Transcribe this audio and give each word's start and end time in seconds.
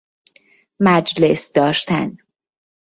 مجلس 0.79 1.51
داشتن 1.53 2.17